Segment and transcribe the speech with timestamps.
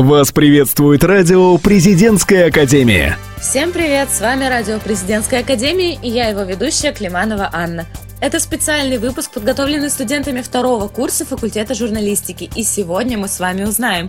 [0.00, 3.18] Вас приветствует радио «Президентская академия».
[3.38, 7.84] Всем привет, с вами радио «Президентская академия» и я его ведущая Климанова Анна.
[8.18, 12.50] Это специальный выпуск, подготовленный студентами второго курса факультета журналистики.
[12.56, 14.08] И сегодня мы с вами узнаем,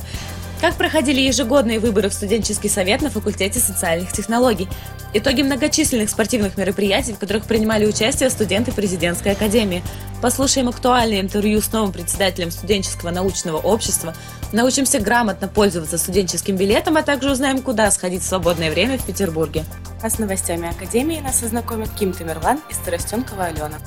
[0.62, 4.70] как проходили ежегодные выборы в студенческий совет на факультете социальных технологий?
[5.12, 9.84] Итоги многочисленных спортивных мероприятий, в которых принимали участие студенты президентской академии.
[10.21, 14.13] Послушаем актуальное интервью с новым председателем студенческого научного общества.
[14.54, 19.66] Научимся грамотно пользоваться студенческим билетом, а также узнаем, куда сходить в свободное время в Петербурге.
[20.04, 23.80] А с новостями Академии нас ознакомят Ким Тамерлан и Старостенкова Алена.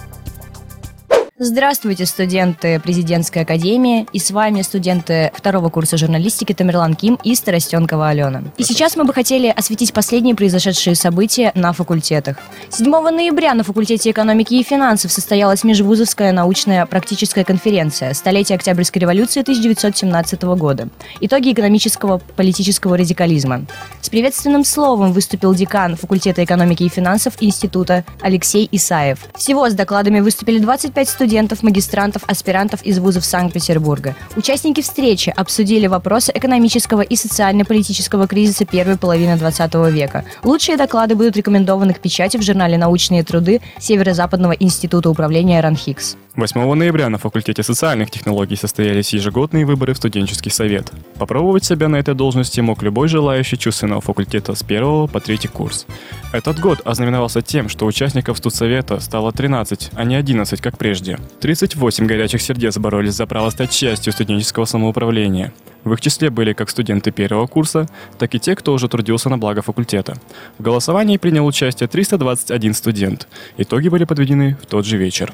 [1.37, 8.11] Здравствуйте, студенты президентской академии, и с вами студенты второго курса журналистики Тамерлан Ким и Старостенкова
[8.11, 8.45] Алена.
[8.57, 12.37] И сейчас мы бы хотели осветить последние произошедшие события на факультетах.
[12.71, 19.41] 7 ноября на факультете экономики и финансов состоялась межвузовская научная практическая конференция «Столетие Октябрьской революции
[19.41, 20.89] 1917 года.
[21.19, 23.67] Итоги экономического политического радикализма».
[24.01, 29.19] С приветственным словом выступил декан факультета экономики и финансов Института Алексей Исаев.
[29.35, 34.15] Всего с докладами выступили 25 студентов студентов, магистрантов, аспирантов из вузов Санкт-Петербурга.
[34.37, 40.27] Участники встречи обсудили вопросы экономического и социально-политического кризиса первой половины 20 века.
[40.43, 46.19] Лучшие доклады будут рекомендованы к печати в журнале «Научные труды» Северо-Западного института управления РАНХИКС.
[46.37, 50.93] 8 ноября на факультете социальных технологий состоялись ежегодные выборы в студенческий совет.
[51.17, 55.87] Попробовать себя на этой должности мог любой желающий чувственного факультета с первого по третий курс.
[56.35, 61.17] Этот год ознаменовался тем, что участников студсовета стало 13, а не 11, как прежде.
[61.41, 65.53] 38 горячих сердец боролись за право стать частью студенческого самоуправления.
[65.85, 69.39] В их числе были как студенты первого курса, так и те, кто уже трудился на
[69.39, 70.17] благо факультета.
[70.59, 73.29] В голосовании принял участие 321 студент.
[73.57, 75.33] Итоги были подведены в тот же вечер.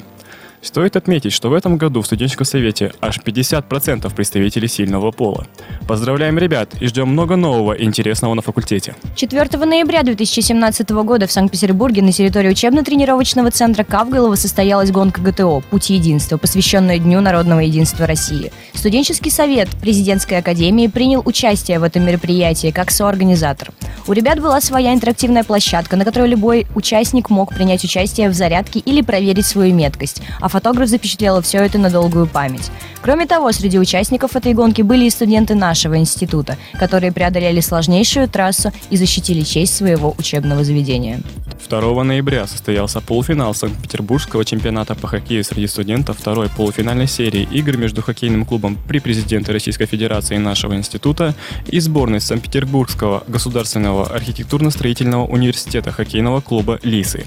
[0.63, 5.47] Стоит отметить, что в этом году в студенческом совете аж 50% представителей сильного пола.
[5.89, 8.95] Поздравляем ребят и ждем много нового и интересного на факультете.
[9.17, 15.89] 4 ноября 2017 года в Санкт-Петербурге на территории учебно-тренировочного центра Кавголова состоялась гонка ГТО «Путь
[15.89, 18.53] единства», посвященная Дню народного единства России.
[18.75, 23.71] Студенческий совет президентской академии принял участие в этом мероприятии как соорганизатор.
[24.07, 28.81] У ребят была своя интерактивная площадка, на которой любой участник мог принять участие в зарядке
[28.81, 32.71] или проверить свою меткость, а фотограф запечатлел все это на долгую память.
[33.03, 38.73] Кроме того, среди участников этой гонки были и студенты нашего института, которые преодолели сложнейшую трассу
[38.91, 41.23] и защитили честь своего учебного заведения.
[41.69, 48.03] 2 ноября состоялся полуфинал Санкт-Петербургского чемпионата по хоккею среди студентов второй полуфинальной серии игр между
[48.03, 51.35] хоккейным клубом при президенте Российской Федерации нашего института
[51.67, 57.25] и сборной Санкт-Петербургского государственного архитектурно-строительного университета хоккейного клуба «Лисы».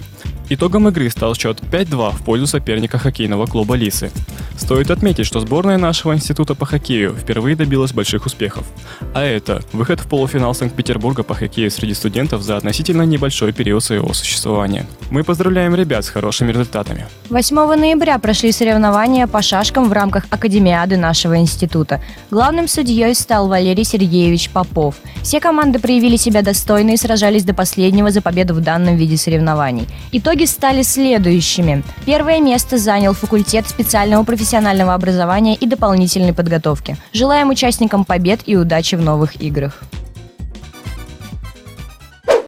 [0.49, 4.11] Итогом игры стал счет 5-2 в пользу соперника хоккейного клуба «Лисы».
[4.57, 8.65] Стоит отметить, что сборная нашего института по хоккею впервые добилась больших успехов.
[9.13, 14.13] А это выход в полуфинал Санкт-Петербурга по хоккею среди студентов за относительно небольшой период своего
[14.13, 14.85] существования.
[15.09, 17.07] Мы поздравляем ребят с хорошими результатами.
[17.29, 22.01] 8 ноября прошли соревнования по шашкам в рамках Академиады нашего института.
[22.29, 24.95] Главным судьей стал Валерий Сергеевич Попов.
[25.23, 29.87] Все команды проявили себя достойно и сражались до последнего за победу в данном виде соревнований.
[30.11, 31.83] Итог Итоги стали следующими.
[32.07, 36.97] Первое место занял факультет специального профессионального образования и дополнительной подготовки.
[37.13, 39.83] Желаем участникам побед и удачи в новых играх.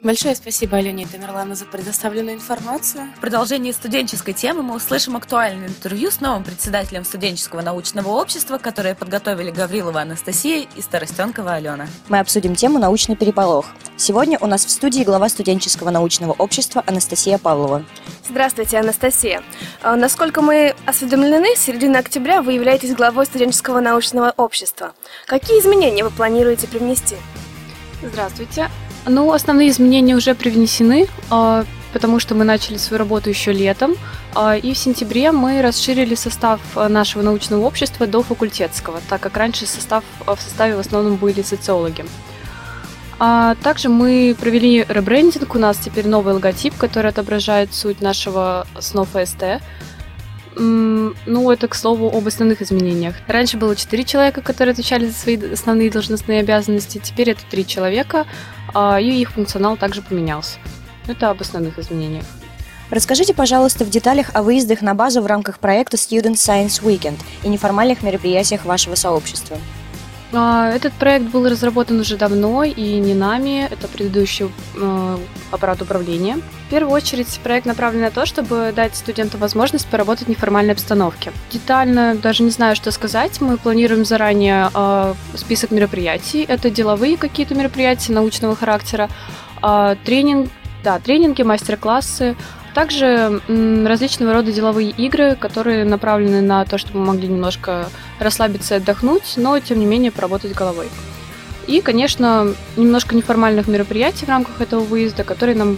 [0.06, 3.08] Большое спасибо Алене Тамерлану за предоставленную информацию.
[3.18, 8.94] В продолжении студенческой темы мы услышим актуальное интервью с новым председателем студенческого научного общества, которое
[8.94, 11.88] подготовили Гаврилова Анастасия и Старостенкова Алена.
[12.08, 13.66] Мы обсудим тему «Научный переполох».
[13.98, 17.84] Сегодня у нас в студии глава студенческого научного общества Анастасия Павлова.
[18.30, 19.42] Здравствуйте, Анастасия.
[19.82, 24.94] А, насколько мы осведомлены, с середины октября вы являетесь главой студенческого научного общества.
[25.26, 27.16] Какие изменения вы планируете привнести?
[28.04, 28.70] Здравствуйте.
[29.08, 33.96] Ну, основные изменения уже привнесены, а, потому что мы начали свою работу еще летом,
[34.34, 39.66] а, и в сентябре мы расширили состав нашего научного общества до факультетского, так как раньше
[39.68, 42.06] состав, в составе в основном были социологи.
[43.18, 49.06] А также мы провели ребрендинг, у нас теперь новый логотип, который отображает суть нашего СНО
[49.06, 49.62] ФСТ.
[50.58, 53.16] Ну, это, к слову, об основных изменениях.
[53.28, 57.00] Раньше было четыре человека, которые отвечали за свои основные должностные обязанности.
[57.04, 58.26] Теперь это три человека,
[58.65, 58.65] а,
[59.00, 60.58] и их функционал также поменялся.
[61.08, 62.26] Это об основных изменениях.
[62.92, 67.50] Расскажите, пожалуйста, в деталях о выездах на базу в рамках проекта Student Science Weekend и
[67.50, 69.58] неформальных мероприятиях вашего сообщества.
[70.36, 75.18] А, этот проект был разработан уже давно и не нами, это предыдущий э,
[75.52, 76.38] аппарат управления.
[76.68, 81.32] В первую очередь проект направлен на то, чтобы дать студентам возможность поработать в неформальной обстановке.
[81.52, 83.40] Детально даже не знаю, что сказать.
[83.40, 86.44] Мы планируем заранее э, список мероприятий.
[86.48, 89.10] Это деловые какие-то мероприятия научного характера,
[89.64, 90.50] э, тренинг,
[90.84, 92.36] да, тренинги, мастер-классы,
[92.76, 97.90] также различного рода деловые игры, которые направлены на то, чтобы мы могли немножко
[98.20, 100.90] расслабиться и отдохнуть, но тем не менее поработать головой.
[101.68, 105.78] И, конечно, немножко неформальных мероприятий в рамках этого выезда, которые нам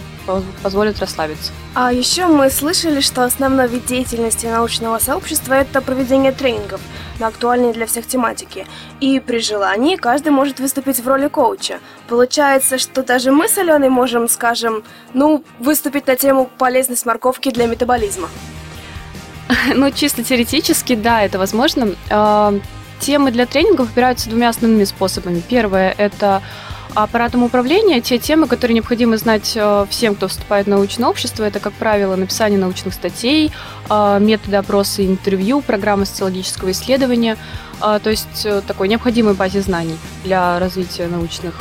[0.62, 1.52] позволят расслабиться.
[1.74, 6.80] А еще мы слышали, что основной вид деятельности научного сообщества– это проведение тренингов
[7.18, 8.66] на актуальные для всех тематики.
[9.00, 11.78] И при желании каждый может выступить в роли коуча.
[12.06, 14.82] Получается, что даже мы с Аленой можем, скажем,
[15.14, 18.28] ну, выступить на тему полезность морковки для метаболизма.
[19.74, 21.94] Ну, чисто теоретически, да, это возможно.
[23.00, 25.40] Темы для тренингов выбираются двумя основными способами.
[25.48, 26.42] Первое– это
[26.94, 31.60] аппаратом управления, те темы, которые необходимо знать э, всем, кто вступает в научное общество, это,
[31.60, 33.52] как правило, написание научных статей,
[33.88, 37.36] э, методы опроса и интервью, программы социологического исследования,
[37.80, 41.54] э, то есть такой необходимой базе знаний для развития научных,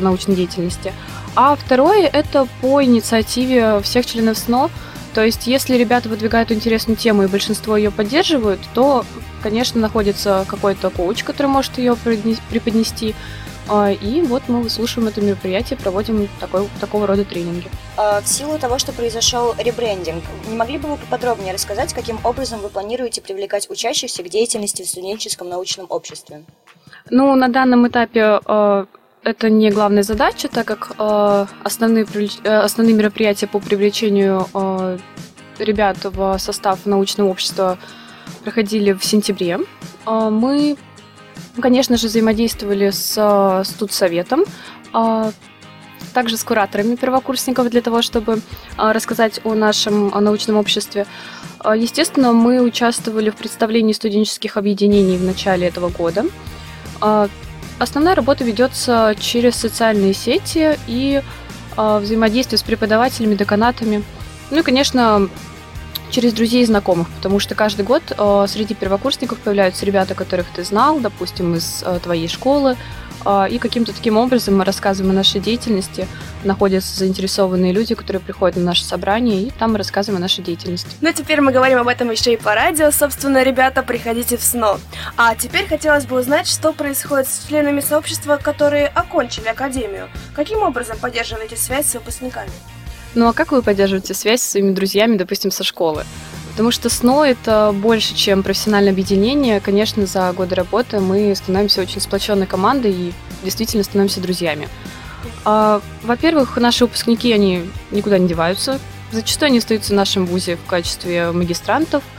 [0.00, 0.92] научной деятельности.
[1.34, 4.70] А второе– это по инициативе всех членов СНО,
[5.14, 9.04] то есть если ребята выдвигают интересную тему и большинство ее поддерживают, то
[9.42, 13.14] конечно, находится какой-то коуч, который может ее преподнести.
[13.68, 17.68] А, и вот мы выслушиваем это мероприятие, проводим такой, такого рода тренинги.
[17.96, 22.60] А, в силу того, что произошел ребрендинг, не могли бы вы поподробнее рассказать, каким образом
[22.60, 26.44] вы планируете привлекать учащихся к деятельности в студенческом научном обществе?
[27.10, 28.86] Ну, на данном этапе э,
[29.24, 32.06] это не главная задача, так как э, основные,
[32.44, 34.98] э, основные мероприятия по привлечению э,
[35.58, 37.78] ребят в состав научного общества
[38.42, 39.60] проходили в сентябре.
[40.04, 40.76] А, мы,
[41.60, 44.44] конечно же, взаимодействовали с а, студсоветом,
[44.92, 45.30] а,
[46.12, 48.40] также с кураторами первокурсников для того, чтобы
[48.76, 51.06] рассказать о нашем научном обществе.
[51.64, 56.24] Естественно, мы участвовали в представлении студенческих объединений в начале этого года.
[57.82, 61.20] Основная работа ведется через социальные сети и
[61.76, 64.04] взаимодействие с преподавателями, деканатами.
[64.52, 65.28] Ну и, конечно,
[66.08, 70.62] через друзей и знакомых, потому что каждый год э, среди первокурсников появляются ребята, которых ты
[70.62, 72.76] знал, допустим, из э, твоей школы,
[73.50, 76.06] и каким-то таким образом мы рассказываем о нашей деятельности,
[76.44, 80.90] находятся заинтересованные люди, которые приходят на наше собрание, и там мы рассказываем о нашей деятельности.
[81.00, 82.90] Ну, теперь мы говорим об этом еще и по радио.
[82.90, 84.78] Собственно, ребята, приходите в СНО.
[85.16, 90.08] А теперь хотелось бы узнать, что происходит с членами сообщества, которые окончили академию.
[90.34, 92.50] Каким образом поддерживаете связь с выпускниками?
[93.14, 96.04] Ну а как вы поддерживаете связь с своими друзьями, допустим, со школы?
[96.52, 99.60] Потому что СНО– это больше, чем профессиональное объединение.
[99.60, 103.12] Конечно, за годы работы мы становимся очень сплоченной командой и
[103.42, 104.68] действительно становимся друзьями.
[105.44, 108.78] А, во-первых, наши выпускники, они никуда не деваются.
[109.12, 112.02] Зачастую они остаются в нашем вузе в качестве магистрантов–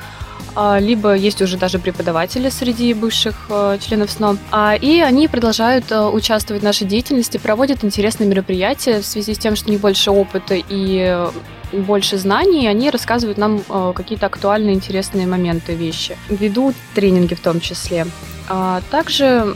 [0.80, 4.38] либо есть уже даже преподаватели среди бывших э, членов СНО.
[4.52, 9.38] А, и они продолжают э, участвовать в нашей деятельности, проводят интересные мероприятия в связи с
[9.38, 11.28] тем, что у них больше опыта и
[11.72, 16.18] больше знаний, они рассказывают нам э, какие-то актуальные, интересные моменты, вещи.
[16.30, 18.06] Ведут тренинги в том числе.
[18.48, 19.56] А также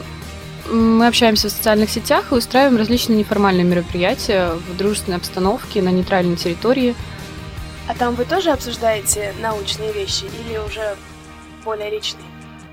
[0.72, 6.36] мы общаемся в социальных сетях и устраиваем различные неформальные мероприятия в дружественной обстановке на нейтральной
[6.36, 6.96] территории–
[7.88, 10.96] а там вы тоже обсуждаете научные вещи или уже
[11.64, 12.26] более личные?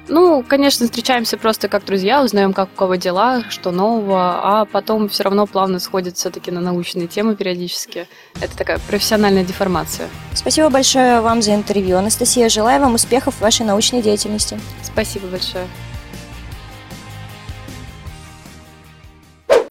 [0.06, 5.08] Ну, конечно, встречаемся просто как друзья, узнаем, как у кого дела, что нового, а потом
[5.08, 8.06] все равно плавно сходит все-таки на научные темы периодически.
[8.38, 10.10] Это такая профессиональная деформация.
[10.34, 12.50] Спасибо большое вам за интервью, Анастасия.
[12.50, 14.60] Желаю вам успехов в вашей научной деятельности.
[14.82, 15.66] Спасибо большое.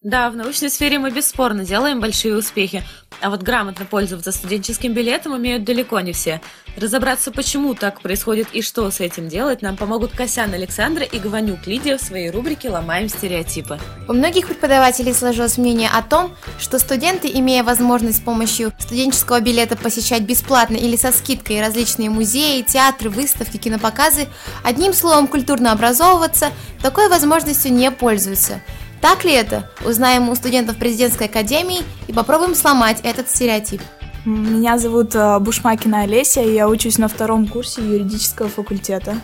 [0.03, 2.83] Да, в научной сфере мы бесспорно делаем большие успехи,
[3.23, 6.41] а вот грамотно пользоваться студенческим билетом умеют далеко не все.
[6.75, 11.65] Разобраться, почему так происходит и что с этим делать, нам помогут Косян Александра и Гванюк
[11.65, 13.79] Лидия в своей рубрике «Ломаем стереотипы».
[14.09, 19.77] У многих преподавателей сложилось мнение о том, что студенты, имея возможность с помощью студенческого билета
[19.77, 24.27] посещать бесплатно или со скидкой различные музеи, театры, выставки, кинопоказы,
[24.65, 26.51] одним словом культурно образовываться,
[26.81, 28.61] такой возможностью не пользуются–
[29.03, 29.69] так ли это?
[29.85, 33.81] Узнаем у студентов президентской академии и попробуем сломать этот стереотип.
[34.23, 39.17] Меня зовут э, Бушмакина Олеся, и я учусь на втором курсе юридического факультета.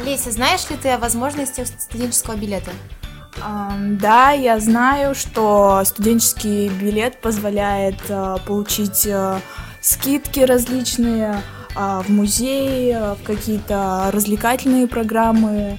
[0.00, 2.70] Олеся, знаешь ли ты о возможности студенческого билета?
[4.00, 9.40] Да, я знаю, что студенческий билет позволяет э, получить э,
[9.80, 11.42] скидки различные
[11.74, 15.78] в музеи, в какие-то развлекательные программы,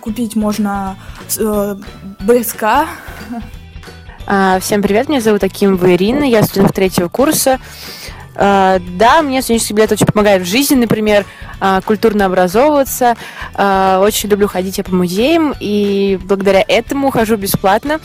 [0.00, 0.96] купить можно
[1.38, 1.76] э,
[2.20, 2.64] БСК.
[4.28, 7.60] А, всем привет, меня зовут Акимова Ирина, я студент третьего курса.
[8.34, 11.24] А, да, мне студенческий билет очень помогает в жизни, например,
[11.60, 13.14] а, культурно образовываться.
[13.54, 18.00] Очень люблю ходить по музеям, и благодаря этому хожу бесплатно.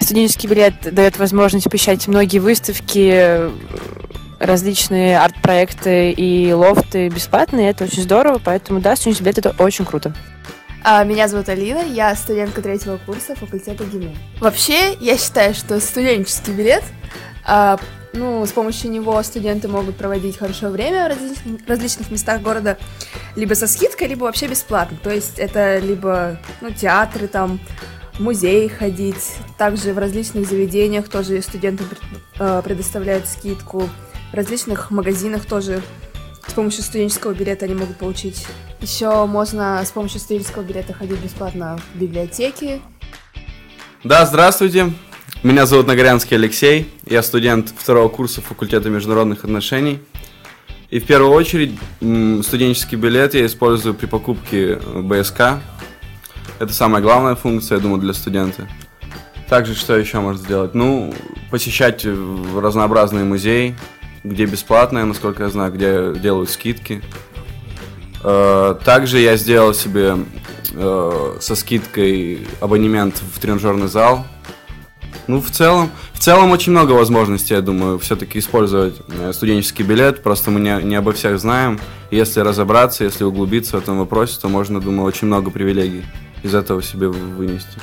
[0.00, 3.50] Студенческий билет дает возможность посещать многие выставки,
[4.38, 7.70] различные арт-проекты и лофты бесплатные.
[7.70, 10.14] Это очень здорово, поэтому да, студенческий билет это очень круто.
[10.84, 14.10] Меня зовут Алина, я студентка третьего курса факультета ГИМО.
[14.40, 16.84] Вообще, я считаю, что студенческий билет
[18.14, 22.78] ну, с помощью него студенты могут проводить хорошее время в различных, различных местах города,
[23.36, 24.96] либо со скидкой, либо вообще бесплатно.
[25.02, 27.58] То есть это либо ну, театры, там,
[28.18, 31.86] музей ходить, также в различных заведениях тоже студентам
[32.38, 33.88] э, предоставляют скидку,
[34.34, 35.82] различных магазинах тоже
[36.46, 38.46] с помощью студенческого билета они могут получить.
[38.80, 42.82] Еще можно с помощью студенческого билета ходить бесплатно в библиотеки.
[44.02, 44.92] Да, здравствуйте.
[45.42, 50.00] Меня зовут Нагорянский Алексей, я студент второго курса факультета международных отношений.
[50.90, 51.78] И в первую очередь
[52.44, 55.60] студенческий билет я использую при покупке БСК.
[56.58, 58.68] Это самая главная функция, я думаю, для студента.
[59.48, 60.74] Также что еще можно сделать?
[60.74, 61.12] Ну,
[61.50, 63.76] посещать разнообразные музеи,
[64.24, 67.02] где бесплатно, насколько я знаю, где делают скидки.
[68.24, 70.16] Э, также я сделал себе
[70.72, 74.26] э, со скидкой абонемент в тренажерный зал,
[75.26, 80.22] ну, в целом, в целом очень много возможностей, я думаю, все-таки использовать э, студенческий билет.
[80.22, 81.80] Просто мы не, не обо всех знаем.
[82.10, 86.04] Если разобраться, если углубиться в этом вопросе, то можно, думаю, очень много привилегий
[86.42, 87.78] из этого себе вынести.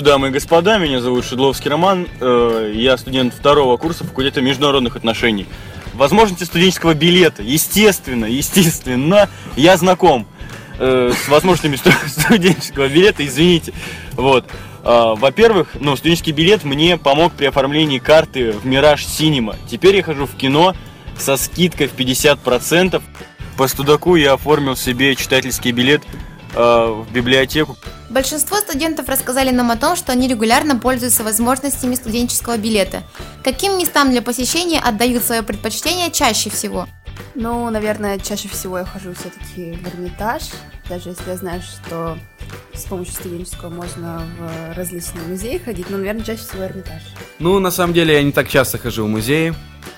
[0.00, 5.46] Дамы и господа, меня зовут Шедловский Роман, э, я студент второго курса факультета международных отношений.
[5.92, 10.26] Возможности студенческого билета, естественно, естественно, я знаком
[10.78, 13.74] э, с возможностями студенческого билета, извините.
[14.12, 14.46] Вот.
[14.82, 19.56] А, во-первых, ну, студенческий билет мне помог при оформлении карты в Мираж Синема.
[19.70, 20.74] Теперь я хожу в кино
[21.18, 23.00] со скидкой в 50%.
[23.58, 26.02] По студаку я оформил себе читательский билет
[26.54, 27.76] в библиотеку.
[28.10, 33.02] Большинство студентов рассказали нам о том, что они регулярно пользуются возможностями студенческого билета.
[33.42, 36.86] Каким местам для посещения отдают свое предпочтение чаще всего?
[37.34, 40.42] Ну, наверное, чаще всего я хожу все-таки в Эрмитаж,
[40.88, 42.18] даже если я знаю, что
[42.74, 47.02] с помощью студенческого можно в различные музеи ходить, но, наверное, чаще всего Эрмитаж.
[47.38, 49.54] Ну, на самом деле, я не так часто хожу в музеи.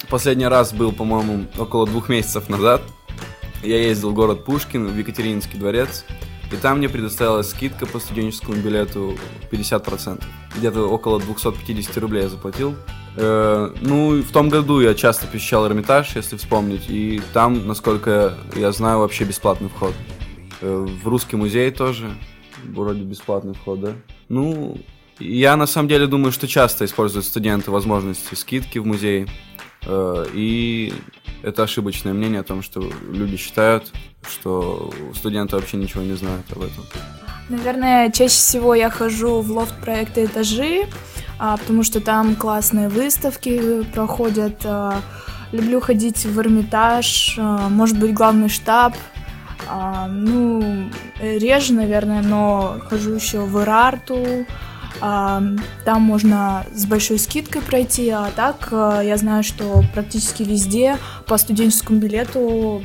[0.09, 2.83] Последний раз был, по-моему, около двух месяцев назад.
[3.63, 6.05] Я ездил в город Пушкин, в Екатерининский дворец,
[6.53, 9.17] и там мне предоставилась скидка по студенческому билету
[9.51, 10.23] 50%.
[10.57, 12.75] Где-то около 250 рублей я заплатил.
[13.17, 18.73] Э, ну, в том году я часто посещал Эрмитаж, если вспомнить, и там, насколько я
[18.73, 19.95] знаю, вообще бесплатный вход.
[20.61, 22.11] Э, в Русский музей тоже
[22.65, 23.93] вроде бесплатный вход, да?
[24.29, 24.79] Ну,
[25.19, 29.29] я на самом деле думаю, что часто используют студенты возможности скидки в музее.
[29.87, 30.93] Э, и
[31.43, 33.93] это ошибочное мнение о том, что люди считают,
[34.29, 36.85] что студенты вообще ничего не знают об этом.
[37.49, 40.87] Наверное, чаще всего я хожу в лофт проекта «Этажи»,
[41.39, 44.63] а, потому что там классные выставки проходят.
[44.65, 45.01] А,
[45.53, 48.95] люблю ходить в Эрмитаж, а, может быть, главный штаб.
[50.09, 54.45] Ну, реже, наверное, но хожу еще в Ирарту,
[55.01, 61.99] там можно с большой скидкой пройти, а так я знаю, что практически везде по студенческому
[61.99, 62.83] билету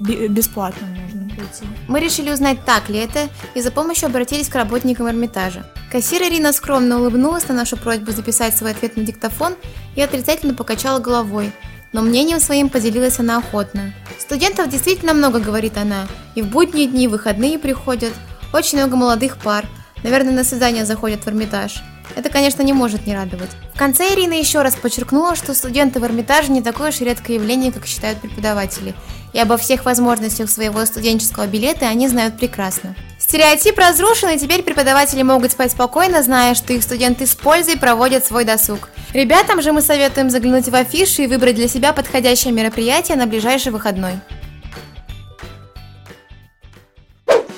[0.00, 1.64] бесплатно можно пройти.
[1.88, 5.66] Мы решили узнать, так ли это, и за помощью обратились к работникам Эрмитажа.
[5.90, 9.54] Кассир Ирина скромно улыбнулась на нашу просьбу записать свой ответ на диктофон
[9.94, 11.52] и отрицательно покачала головой,
[11.92, 13.92] но мнением своим поделилась она охотно.
[14.18, 18.12] Студентов действительно много, говорит она, и в будние дни, и выходные приходят.
[18.54, 19.66] Очень много молодых пар,
[20.02, 21.82] наверное, на свидание заходят в Эрмитаж.
[22.14, 23.50] Это, конечно, не может не радовать.
[23.74, 27.72] В конце Ирина еще раз подчеркнула, что студенты в Эрмитаже не такое уж редкое явление,
[27.72, 28.94] как считают преподаватели,
[29.32, 32.94] и обо всех возможностях своего студенческого билета они знают прекрасно.
[33.18, 38.26] Стереотип разрушен, и теперь преподаватели могут спать спокойно, зная, что их студенты с пользой проводят
[38.26, 38.90] свой досуг.
[39.14, 43.72] Ребятам же мы советуем заглянуть в афиши и выбрать для себя подходящее мероприятие на ближайший
[43.72, 44.14] выходной.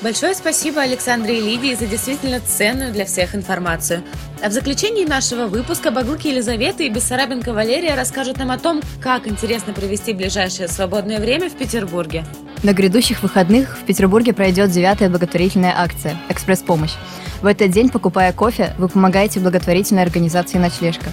[0.05, 4.03] Большое спасибо Александре и Лидии за действительно ценную для всех информацию.
[4.43, 9.27] А в заключении нашего выпуска Багуки Елизавета и Бессарабенко Валерия расскажут нам о том, как
[9.27, 12.27] интересно провести ближайшее свободное время в Петербурге.
[12.63, 16.97] На грядущих выходных в Петербурге пройдет девятая благотворительная акция «Экспресс-помощь».
[17.41, 21.07] В этот день, покупая кофе, вы помогаете благотворительной организации «Ночлежка».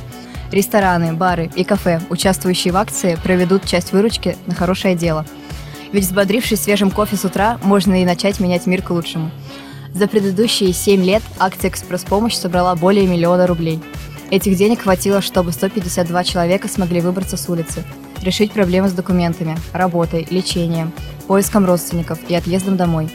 [0.51, 5.25] Рестораны, бары и кафе, участвующие в акции, проведут часть выручки на хорошее дело–
[5.91, 9.31] Ведь взбодрившись свежим кофе с утра, можно и начать менять мир к лучшему.
[9.93, 13.81] За предыдущие 7 лет акция «Экспресс-помощь» собрала более миллиона рублей.
[14.29, 17.83] Этих денег хватило, чтобы 152 человека смогли выбраться с улицы,
[18.21, 20.93] решить проблемы с документами, работой, лечением,
[21.27, 23.09] поиском родственников и отъездом домой.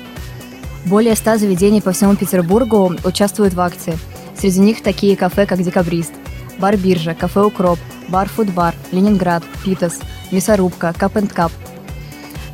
[0.85, 3.99] Более 100 заведений по всему Петербургу участвуют в акции.
[4.39, 6.13] Среди них такие кафе, как «Декабрист»,
[6.59, 7.79] бар «Биржа», кафе «Укроп»,
[8.09, 9.99] бар «Фудбар», «Ленинград», «Питас»,
[10.31, 11.51] «Мясорубка», «Кап энд Кап».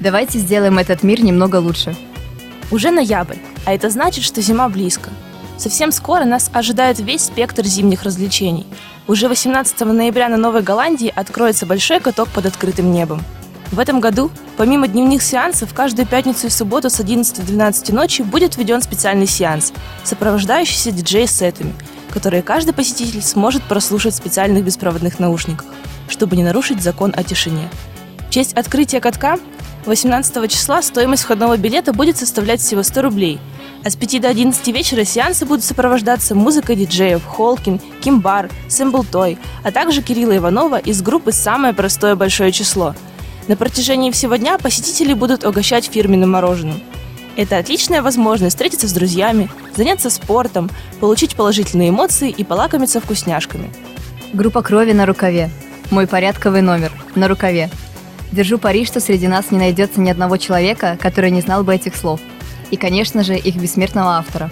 [0.01, 1.97] Давайте сделаем этот мир немного лучше.
[2.71, 5.11] Уже ноябрь, а это значит, что зима близко.
[5.59, 8.67] Совсем скоро нас ожидает весь спектр зимних развлечений.
[9.07, 13.23] Уже 18 ноября на Новой Голландии откроется большой каток под открытым небом.
[13.71, 18.23] В этом году, помимо дневных сеансов, каждую пятницу и субботу с 11 до 12 ночи
[18.23, 19.73] будет введен специальный сеанс,
[20.05, 21.73] сопровождающийся диджей-сетами,
[22.11, 25.67] которые каждый посетитель сможет прослушать в специальных беспроводных наушниках,
[26.09, 27.69] чтобы не нарушить закон о тишине.
[28.33, 29.39] В честь открытия катка
[29.85, 33.39] 18 числа стоимость входного билета будет составлять всего 100 рублей,
[33.85, 39.71] а с 5 до 11 вечера сеансы будут сопровождаться музыкой диджеев Холкин, Кимбар, Сэмблтой, а
[39.71, 42.95] также Кирилла Иванова из группы «Самое простое большое число».
[43.49, 46.81] На протяжении всего дня посетители будут угощать фирменным мороженым.
[47.37, 50.71] Это отличная возможность встретиться с друзьями, заняться спортом,
[51.01, 53.71] получить положительные эмоции и полакомиться вкусняшками.
[54.33, 55.51] Группа крови на рукаве.
[55.91, 56.93] Мой порядковый номер.
[57.15, 57.69] На рукаве.
[58.33, 61.95] Держу пари, что среди нас не найдется ни одного человека, который не знал бы этих
[61.95, 62.19] слов.
[62.71, 64.51] И, конечно же, их бессмертного автора.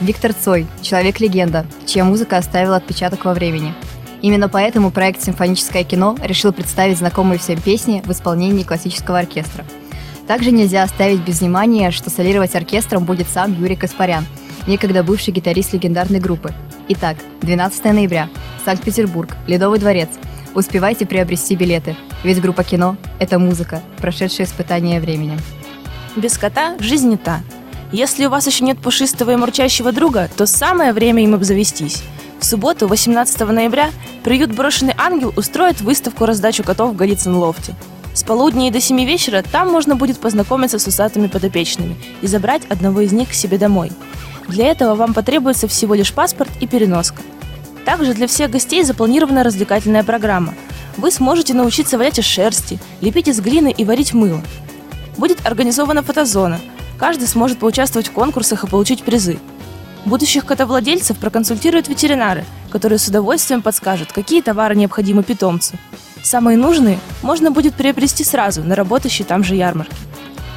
[0.00, 3.72] Виктор Цой, человек-легенда, чья музыка оставила отпечаток во времени.
[4.20, 9.64] Именно поэтому проект «Симфоническое кино» решил представить знакомые всем песни в исполнении классического оркестра.
[10.26, 14.26] Также нельзя оставить без внимания, что солировать оркестром будет сам Юрий Каспарян,
[14.66, 16.52] некогда бывший гитарист легендарной группы.
[16.88, 18.28] Итак, 12 ноября,
[18.64, 20.08] Санкт-Петербург, Ледовый дворец.
[20.54, 25.38] Успевайте приобрести билеты, ведь группа кино– это музыка, прошедшая испытание временем.
[26.16, 27.40] Без кота жизнь не та.
[27.92, 32.02] Если у вас еще нет пушистого и мурчащего друга, то самое время им обзавестись.
[32.40, 33.90] В субботу, 18 ноября,
[34.24, 37.74] приют «Брошенный ангел» устроит выставку-раздачу котов в Голицын-лофте.
[38.12, 42.62] С полудня и до 7 вечера там можно будет познакомиться с усатыми подопечными и забрать
[42.68, 43.92] одного из них к себе домой.
[44.48, 47.22] Для этого вам потребуется всего лишь паспорт и переноска.
[47.84, 50.54] Также для всех гостей запланирована развлекательная программа.
[50.96, 54.42] Вы сможете научиться валять из шерсти, лепить из глины и варить мыло.
[55.16, 56.60] Будет организована фотозона.
[56.98, 59.38] Каждый сможет поучаствовать в конкурсах и получить призы.
[60.04, 65.76] Будущих котовладельцев проконсультируют ветеринары, которые с удовольствием подскажут, какие товары необходимы питомцу.
[66.22, 69.94] Самые нужные можно будет приобрести сразу на работающей там же ярмарке.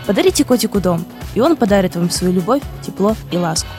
[0.05, 1.05] Подарите котику дом,
[1.35, 3.69] и он подарит вам свою любовь, тепло и ласку.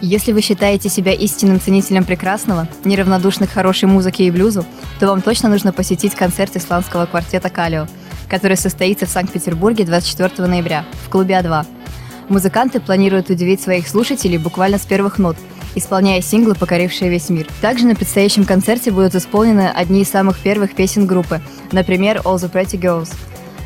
[0.00, 4.64] Если вы считаете себя истинным ценителем прекрасного, неравнодушных хорошей музыке и блюзу,
[5.00, 7.88] то вам точно нужно посетить концерт исландского квартета «Калио»,
[8.28, 11.66] который состоится в Санкт-Петербурге 24 ноября в клубе А2.
[12.28, 15.36] Музыканты планируют удивить своих слушателей буквально с первых нот,
[15.74, 17.48] исполняя синглы, покорившие весь мир.
[17.60, 21.40] Также на предстоящем концерте будут исполнены одни из самых первых песен группы,
[21.72, 23.12] например, All the Pretty Girls.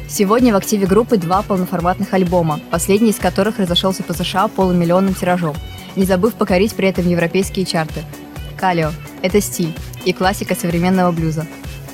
[0.08, 5.56] Сегодня в активе группы два полноформатных альбома, последний из которых разошелся по США полумиллионным тиражом,
[5.96, 8.02] не забыв покорить при этом европейские чарты.
[8.56, 9.74] Калио– это стиль
[10.04, 11.46] и классика современного блюза.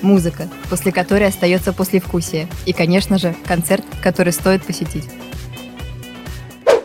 [0.03, 2.49] Музыка, после которой остается послевкусие.
[2.67, 5.09] И, конечно же, концерт, который стоит посетить.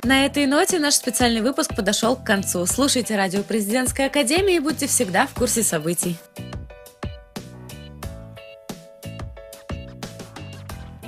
[0.04, 2.66] На этой ноте наш специальный выпуск подошел к концу.
[2.66, 6.18] Слушайте радио Президентской Академии и будьте всегда в курсе событий.